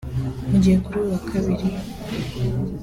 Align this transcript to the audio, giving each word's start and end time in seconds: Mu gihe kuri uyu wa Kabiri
Mu 0.49 0.57
gihe 0.63 0.77
kuri 0.85 0.95
uyu 1.01 1.11
wa 1.13 1.19
Kabiri 1.29 1.67